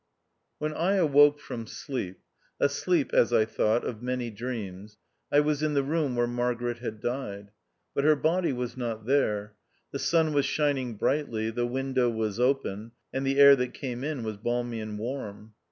[0.57, 2.21] When I awoke from sleep—
[2.59, 4.97] a sleep, as I thought, of many dreams—
[5.31, 7.51] I was in the room where Margaret had died.
[7.93, 9.53] But her body was not there.
[9.91, 14.23] The sun was shining brightly, the window was open, and the air that came in
[14.23, 15.53] was balmy and warm.